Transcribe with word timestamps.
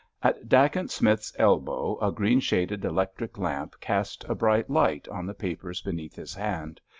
At 0.23 0.49
Dacent 0.49 0.89
Smith's 0.89 1.31
elbow 1.37 1.99
a 1.99 2.11
green 2.11 2.39
shaded 2.39 2.83
electric 2.85 3.37
lamp 3.37 3.79
cast 3.79 4.23
a 4.23 4.33
bright 4.33 4.67
light 4.67 5.07
on 5.09 5.27
the 5.27 5.35
papers 5.35 5.79
beneath 5.83 6.15
his 6.15 6.33
hand. 6.33 6.81